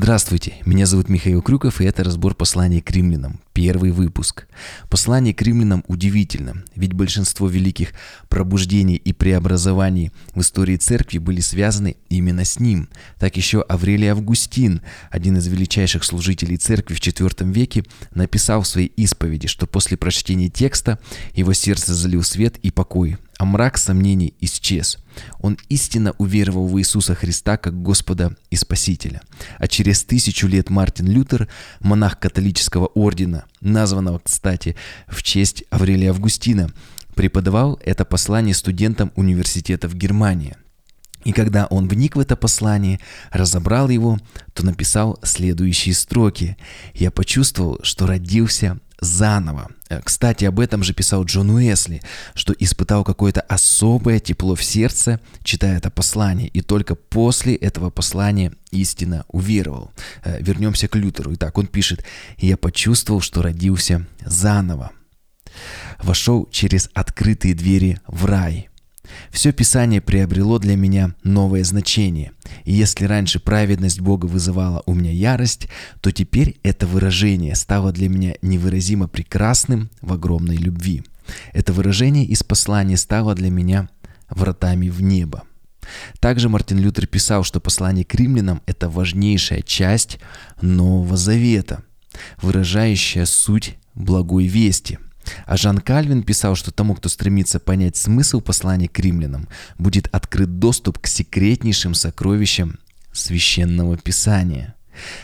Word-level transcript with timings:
Здравствуйте, 0.00 0.54
меня 0.64 0.86
зовут 0.86 1.08
Михаил 1.08 1.42
Крюков, 1.42 1.80
и 1.80 1.84
это 1.84 2.04
разбор 2.04 2.36
послания 2.36 2.80
к 2.80 2.88
римлянам, 2.92 3.40
первый 3.52 3.90
выпуск. 3.90 4.46
Послание 4.88 5.34
к 5.34 5.42
римлянам 5.42 5.82
удивительно, 5.88 6.62
ведь 6.76 6.92
большинство 6.92 7.48
великих 7.48 7.88
пробуждений 8.28 8.94
и 8.94 9.12
преобразований 9.12 10.12
в 10.36 10.40
истории 10.40 10.76
церкви 10.76 11.18
были 11.18 11.40
связаны 11.40 11.96
именно 12.10 12.44
с 12.44 12.60
ним. 12.60 12.88
Так 13.18 13.36
еще 13.36 13.60
Аврелий 13.62 14.06
Августин, 14.06 14.82
один 15.10 15.36
из 15.36 15.48
величайших 15.48 16.04
служителей 16.04 16.58
церкви 16.58 16.94
в 16.94 17.00
IV 17.00 17.52
веке, 17.52 17.82
написал 18.14 18.62
в 18.62 18.68
своей 18.68 18.92
исповеди, 18.96 19.48
что 19.48 19.66
после 19.66 19.96
прочтения 19.96 20.48
текста 20.48 21.00
его 21.34 21.52
сердце 21.54 21.92
залил 21.92 22.22
свет 22.22 22.56
и 22.58 22.70
покой, 22.70 23.18
а 23.38 23.44
мрак 23.44 23.78
сомнений 23.78 24.34
исчез. 24.40 24.98
Он 25.40 25.56
истинно 25.68 26.14
уверовал 26.18 26.66
в 26.66 26.78
Иисуса 26.78 27.14
Христа 27.14 27.56
как 27.56 27.80
Господа 27.82 28.36
и 28.50 28.56
Спасителя. 28.56 29.22
А 29.58 29.68
через 29.68 30.02
тысячу 30.02 30.48
лет 30.48 30.70
Мартин 30.70 31.06
Лютер, 31.06 31.48
монах 31.80 32.18
католического 32.18 32.86
ордена, 32.86 33.44
названного, 33.60 34.20
кстати, 34.22 34.76
в 35.06 35.22
честь 35.22 35.64
Аврелия 35.70 36.10
Августина, 36.10 36.70
преподавал 37.14 37.80
это 37.84 38.04
послание 38.04 38.54
студентам 38.54 39.12
университета 39.14 39.88
в 39.88 39.94
Германии. 39.94 40.56
И 41.24 41.32
когда 41.32 41.66
он 41.66 41.88
вник 41.88 42.16
в 42.16 42.20
это 42.20 42.36
послание, 42.36 43.00
разобрал 43.30 43.88
его, 43.88 44.18
то 44.52 44.64
написал 44.64 45.18
следующие 45.22 45.94
строки. 45.94 46.56
«Я 46.94 47.10
почувствовал, 47.10 47.78
что 47.82 48.06
родился 48.06 48.78
заново. 49.00 49.70
Э, 49.88 50.00
кстати, 50.02 50.44
об 50.44 50.60
этом 50.60 50.82
же 50.82 50.94
писал 50.94 51.24
Джон 51.24 51.50
Уэсли, 51.50 52.02
что 52.34 52.52
испытал 52.58 53.04
какое-то 53.04 53.40
особое 53.40 54.20
тепло 54.20 54.54
в 54.54 54.64
сердце, 54.64 55.20
читая 55.42 55.78
это 55.78 55.90
послание, 55.90 56.48
и 56.48 56.60
только 56.60 56.94
после 56.94 57.54
этого 57.54 57.90
послания 57.90 58.52
истинно 58.70 59.24
уверовал. 59.28 59.92
Э, 60.24 60.42
вернемся 60.42 60.88
к 60.88 60.96
Лютеру. 60.96 61.34
Итак, 61.34 61.58
он 61.58 61.66
пишет, 61.66 62.04
«Я 62.38 62.56
почувствовал, 62.56 63.20
что 63.20 63.42
родился 63.42 64.06
заново. 64.24 64.92
Вошел 65.98 66.48
через 66.50 66.90
открытые 66.94 67.54
двери 67.54 67.98
в 68.06 68.24
рай. 68.26 68.68
Все 69.30 69.52
Писание 69.52 70.00
приобрело 70.00 70.58
для 70.58 70.76
меня 70.76 71.14
новое 71.22 71.64
значение. 71.64 72.32
И 72.64 72.72
если 72.72 73.04
раньше 73.04 73.40
праведность 73.40 74.00
Бога 74.00 74.26
вызывала 74.26 74.82
у 74.86 74.94
меня 74.94 75.10
ярость, 75.10 75.68
то 76.00 76.10
теперь 76.10 76.58
это 76.62 76.86
выражение 76.86 77.54
стало 77.54 77.92
для 77.92 78.08
меня 78.08 78.34
невыразимо 78.42 79.08
прекрасным 79.08 79.90
в 80.00 80.12
огромной 80.12 80.56
любви. 80.56 81.02
Это 81.52 81.72
выражение 81.72 82.24
из 82.24 82.42
послания 82.42 82.96
стало 82.96 83.34
для 83.34 83.50
меня 83.50 83.88
вратами 84.30 84.88
в 84.88 85.02
небо. 85.02 85.44
Также 86.20 86.48
Мартин 86.48 86.78
Лютер 86.78 87.06
писал, 87.06 87.44
что 87.44 87.60
послание 87.60 88.04
к 88.04 88.14
римлянам– 88.14 88.62
это 88.66 88.90
важнейшая 88.90 89.62
часть 89.62 90.18
Нового 90.60 91.16
Завета, 91.16 91.82
выражающая 92.42 93.24
суть 93.24 93.78
благой 93.94 94.46
вести– 94.46 94.98
а 95.46 95.56
Жан 95.56 95.78
Кальвин 95.78 96.22
писал, 96.22 96.54
что 96.54 96.70
тому, 96.70 96.94
кто 96.94 97.08
стремится 97.08 97.60
понять 97.60 97.96
смысл 97.96 98.40
послания 98.40 98.88
к 98.88 98.98
римлянам, 98.98 99.48
будет 99.78 100.08
открыт 100.12 100.58
доступ 100.58 100.98
к 100.98 101.06
секретнейшим 101.06 101.94
сокровищам 101.94 102.78
священного 103.12 103.96
писания. 103.96 104.74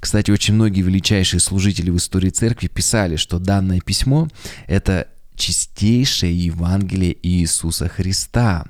Кстати, 0.00 0.30
очень 0.30 0.54
многие 0.54 0.80
величайшие 0.80 1.40
служители 1.40 1.90
в 1.90 1.96
истории 1.96 2.30
церкви 2.30 2.68
писали, 2.68 3.16
что 3.16 3.38
данное 3.38 3.80
письмо– 3.80 4.28
это 4.66 5.08
чистейшее 5.34 6.36
Евангелие 6.36 7.16
Иисуса 7.22 7.88
Христа. 7.88 8.64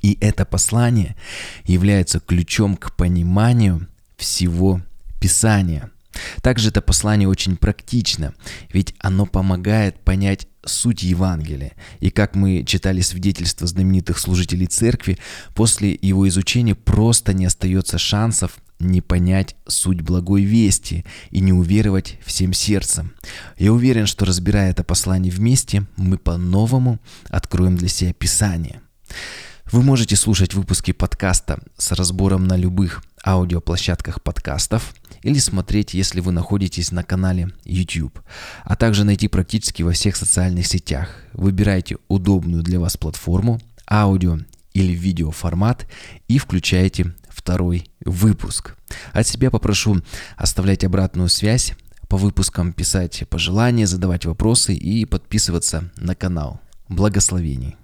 И 0.00 0.16
это 0.20 0.44
послание 0.44 1.16
является 1.64 2.20
ключом 2.20 2.76
к 2.76 2.94
пониманию 2.96 3.88
всего 4.16 4.80
Писания– 5.20 5.90
также 6.42 6.68
это 6.70 6.80
послание 6.80 7.28
очень 7.28 7.56
практично, 7.56 8.34
ведь 8.72 8.94
оно 8.98 9.26
помогает 9.26 10.00
понять 10.00 10.48
суть 10.64 11.02
Евангелия. 11.02 11.72
И 12.00 12.10
как 12.10 12.34
мы 12.34 12.64
читали 12.64 13.00
свидетельства 13.00 13.66
знаменитых 13.66 14.18
служителей 14.18 14.66
церкви, 14.66 15.18
после 15.54 15.98
его 16.00 16.28
изучения 16.28 16.74
просто 16.74 17.32
не 17.32 17.46
остается 17.46 17.98
шансов 17.98 18.58
не 18.80 19.00
понять 19.00 19.56
суть 19.66 20.02
благой 20.02 20.42
вести 20.42 21.04
и 21.30 21.40
не 21.40 21.52
уверовать 21.52 22.18
всем 22.24 22.52
сердцем. 22.52 23.12
Я 23.56 23.72
уверен, 23.72 24.06
что 24.06 24.24
разбирая 24.24 24.70
это 24.70 24.84
послание 24.84 25.32
вместе, 25.32 25.86
мы 25.96 26.18
по-новому 26.18 27.00
откроем 27.28 27.76
для 27.76 27.88
себя 27.88 28.12
Писание. 28.12 28.80
Вы 29.70 29.82
можете 29.82 30.16
слушать 30.16 30.54
выпуски 30.54 30.92
подкаста 30.92 31.58
с 31.76 31.92
разбором 31.92 32.46
на 32.46 32.56
любых 32.56 33.02
аудиоплощадках 33.24 34.22
подкастов 34.22 34.94
или 35.22 35.38
смотреть, 35.38 35.94
если 35.94 36.20
вы 36.20 36.32
находитесь 36.32 36.92
на 36.92 37.02
канале 37.02 37.50
YouTube, 37.64 38.20
а 38.64 38.76
также 38.76 39.04
найти 39.04 39.28
практически 39.28 39.82
во 39.82 39.92
всех 39.92 40.16
социальных 40.16 40.66
сетях. 40.66 41.10
Выбирайте 41.32 41.96
удобную 42.08 42.62
для 42.62 42.80
вас 42.80 42.96
платформу, 42.96 43.60
аудио 43.90 44.38
или 44.72 44.92
видео 44.92 45.30
формат 45.30 45.86
и 46.28 46.38
включайте 46.38 47.14
второй 47.28 47.90
выпуск. 48.04 48.76
От 49.12 49.26
себя 49.26 49.50
попрошу 49.50 50.02
оставлять 50.36 50.84
обратную 50.84 51.28
связь 51.28 51.72
по 52.08 52.16
выпускам, 52.16 52.72
писать 52.72 53.24
пожелания, 53.28 53.86
задавать 53.86 54.24
вопросы 54.26 54.74
и 54.74 55.04
подписываться 55.04 55.90
на 55.96 56.14
канал. 56.14 56.60
Благословений! 56.88 57.76